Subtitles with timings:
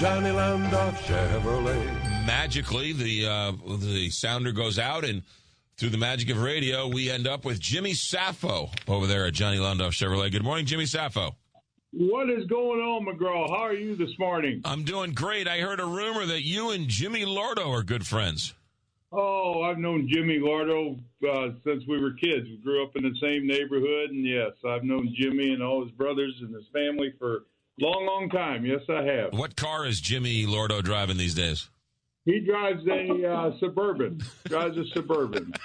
[0.00, 2.24] Johnny Londoff Chevrolet.
[2.24, 5.20] Magically, the uh, the sounder goes out, and
[5.76, 9.58] through the magic of radio, we end up with Jimmy Saffo over there at Johnny
[9.58, 10.32] Londoff Chevrolet.
[10.32, 11.32] Good morning, Jimmy Saffo.
[11.92, 13.50] What is going on, McGraw?
[13.50, 14.62] How are you this morning?
[14.64, 15.46] I'm doing great.
[15.46, 18.54] I heard a rumor that you and Jimmy Lardo are good friends.
[19.12, 20.98] Oh, I've known Jimmy Lardo
[21.30, 22.48] uh, since we were kids.
[22.48, 25.92] We grew up in the same neighborhood, and yes, I've known Jimmy and all his
[25.92, 27.42] brothers and his family for
[27.80, 28.64] long, long time.
[28.64, 29.32] Yes, I have.
[29.32, 31.68] What car is Jimmy Lordo driving these days?
[32.24, 34.20] He drives a uh, suburban.
[34.44, 35.52] drives a suburban.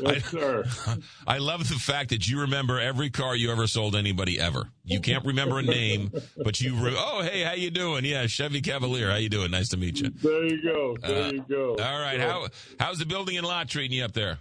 [0.00, 0.64] Yes, I, sir.
[1.26, 4.70] I love the fact that you remember every car you ever sold anybody ever.
[4.84, 6.10] You can't remember a name,
[6.42, 6.74] but you.
[6.76, 8.06] Re- oh, hey, how you doing?
[8.06, 9.10] Yeah, Chevy Cavalier.
[9.10, 9.50] How you doing?
[9.50, 10.08] Nice to meet you.
[10.22, 10.96] There you go.
[11.02, 11.70] There Uh, you go.
[11.78, 12.18] All right.
[12.18, 12.48] How
[12.80, 14.38] how's the building and lot treating you up there?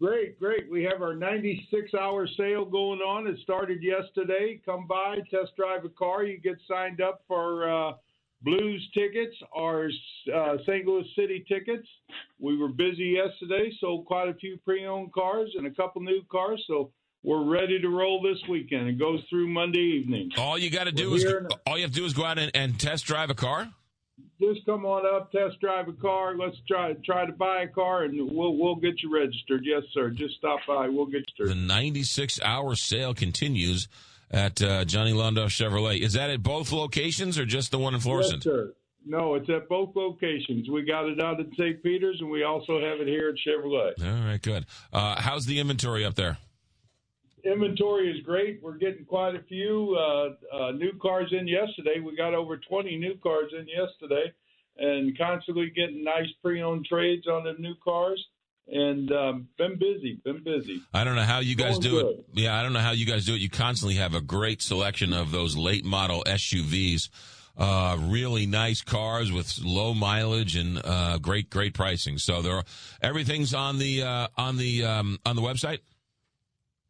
[0.00, 0.70] Great, great.
[0.70, 3.26] We have our 96 hour sale going on.
[3.26, 4.58] It started yesterday.
[4.64, 6.24] Come by, test drive a car.
[6.24, 7.92] You get signed up for uh,
[8.40, 9.90] Blues tickets or
[10.34, 10.86] uh, St.
[10.86, 11.86] Louis City tickets.
[12.38, 16.22] We were busy yesterday, sold quite a few pre owned cars and a couple new
[16.32, 16.64] cars.
[16.66, 18.88] So we're ready to roll this weekend.
[18.88, 20.30] It goes through Monday evening.
[20.38, 22.38] All you got to do We're is all you have to do is go out
[22.38, 23.68] and, and test drive a car.
[24.40, 26.34] Just come on up, test drive a car.
[26.36, 29.62] Let's try try to buy a car, and we'll we'll get you registered.
[29.64, 30.10] Yes, sir.
[30.10, 30.88] Just stop by.
[30.88, 31.48] We'll get you.
[31.48, 33.86] The 96 hour sale continues
[34.30, 36.00] at uh, Johnny Londoff Chevrolet.
[36.00, 38.42] Is that at both locations or just the one in Yes, Florissant?
[38.42, 38.72] sir.
[39.04, 40.68] No, it's at both locations.
[40.68, 41.82] We got it out at St.
[41.82, 43.92] Peters, and we also have it here at Chevrolet.
[44.02, 44.66] All right, good.
[44.92, 46.36] Uh, how's the inventory up there?
[47.44, 48.60] Inventory is great.
[48.62, 52.00] We're getting quite a few uh, uh, new cars in yesterday.
[52.00, 54.32] We got over 20 new cars in yesterday,
[54.76, 58.24] and constantly getting nice pre-owned trades on the new cars.
[58.72, 60.80] And um, been busy, been busy.
[60.94, 62.06] I don't know how you guys Going do good.
[62.06, 62.24] it.
[62.34, 63.40] Yeah, I don't know how you guys do it.
[63.40, 67.08] You constantly have a great selection of those late model SUVs.
[67.58, 72.16] Uh, really nice cars with low mileage and uh, great, great pricing.
[72.16, 72.64] So there, are,
[73.02, 75.80] everything's on the uh, on the um, on the website.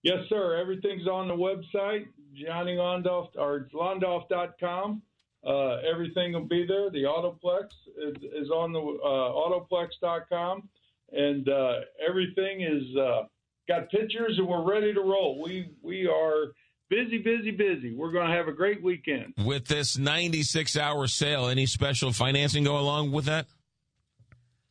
[0.02, 0.56] Yes, sir.
[0.56, 5.02] Everything's on the website, Johnny Londoff or Londoff.com.
[5.46, 6.90] Uh, everything will be there.
[6.90, 10.68] The Autoplex is, is on the uh, Autoplex.com,
[11.12, 13.22] and uh, everything is uh,
[13.68, 15.40] got pictures, and we're ready to roll.
[15.42, 16.52] We we are
[16.90, 17.94] busy, busy, busy.
[17.94, 19.34] We're going to have a great weekend.
[19.42, 23.46] With this 96 hour sale, any special financing go along with that?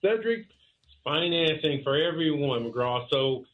[0.03, 0.45] Cedric,
[1.03, 3.07] financing for everyone, McGraw.
[3.11, 3.45] So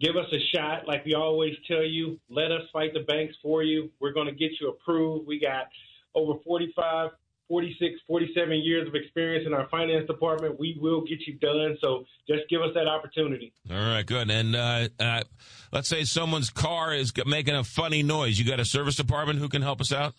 [0.00, 0.86] give us a shot.
[0.86, 3.90] Like we always tell you, let us fight the banks for you.
[4.00, 5.26] We're going to get you approved.
[5.26, 5.68] We got
[6.14, 7.10] over 45,
[7.48, 10.58] 46, 47 years of experience in our finance department.
[10.58, 11.76] We will get you done.
[11.80, 13.52] So just give us that opportunity.
[13.70, 14.30] All right, good.
[14.30, 15.22] And uh, uh,
[15.72, 18.38] let's say someone's car is making a funny noise.
[18.38, 20.14] You got a service department who can help us out?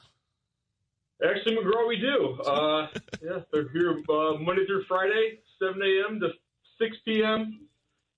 [1.23, 2.39] Actually, McGraw, we do.
[2.43, 2.87] Uh,
[3.23, 6.19] yeah, they're here uh, Monday through Friday, 7 a.m.
[6.19, 6.29] to
[6.79, 7.66] 6 p.m.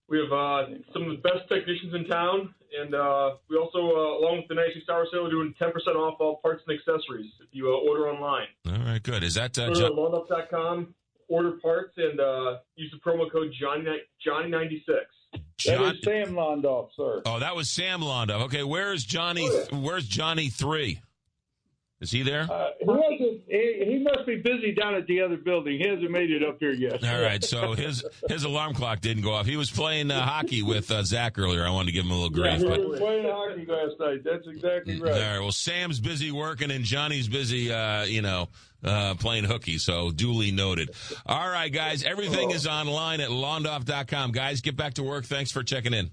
[0.10, 4.18] We have uh, some of the best technicians in town, and uh, we also, uh,
[4.20, 7.48] along with the 96 Hour Sale, are doing 10% off all parts and accessories if
[7.52, 8.48] you uh, order online.
[8.68, 9.24] All right, good.
[9.24, 10.96] Is that uh, Go to John- loneup.com,
[11.28, 13.86] order parts, and uh, use the promo code Johnny
[14.26, 14.80] Johnny96.
[15.34, 15.96] that John?
[15.96, 17.22] is Sam Londoff, sir.
[17.26, 18.42] Oh, that was Sam Londoff.
[18.46, 19.48] Okay, where's Johnny?
[19.48, 21.02] Oh, Where's Johnny three?
[22.02, 22.48] Is he there?
[22.50, 25.78] Uh, he, hasn't, he, he must be busy down at the other building.
[25.78, 27.04] He hasn't made it up here yet.
[27.04, 29.46] All right, so his his alarm clock didn't go off.
[29.46, 31.66] He was playing uh, hockey with uh, Zach earlier.
[31.66, 34.24] I wanted to give him a little grief, We but playing hockey last night.
[34.24, 35.12] That's exactly right.
[35.12, 35.32] all right.
[35.34, 35.42] right.
[35.42, 38.48] Well, Sam's busy working and Johnny's busy, uh, you know,
[38.82, 39.78] uh, playing hooky.
[39.78, 40.92] So duly noted.
[41.26, 44.32] All right, guys, everything is online at londoff.com.
[44.32, 45.26] Guys, get back to work.
[45.26, 46.12] Thanks for checking in.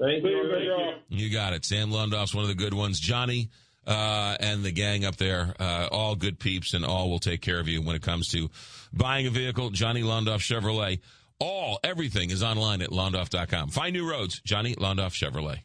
[0.00, 0.30] Thank you.
[0.30, 1.26] you, Thank you.
[1.26, 1.64] You got it.
[1.64, 2.98] Sam Londoff's one of the good ones.
[2.98, 3.50] Johnny
[3.88, 7.58] uh, and the gang up there, uh, all good peeps, and all will take care
[7.58, 8.50] of you when it comes to
[8.92, 9.70] buying a vehicle.
[9.70, 11.00] Johnny Londoff Chevrolet.
[11.40, 13.70] All, everything is online at londoff.com.
[13.70, 14.40] Find new roads.
[14.44, 15.60] Johnny Londoff Chevrolet.